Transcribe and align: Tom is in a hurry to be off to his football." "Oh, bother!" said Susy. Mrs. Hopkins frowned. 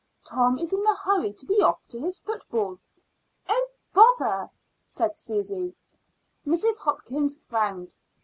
Tom 0.25 0.57
is 0.57 0.73
in 0.73 0.83
a 0.87 0.95
hurry 0.95 1.31
to 1.31 1.45
be 1.45 1.61
off 1.61 1.85
to 1.85 1.99
his 1.99 2.17
football." 2.17 2.79
"Oh, 3.47 3.67
bother!" 3.93 4.49
said 4.87 5.15
Susy. 5.15 5.75
Mrs. 6.43 6.79
Hopkins 6.79 7.47
frowned. 7.47 7.93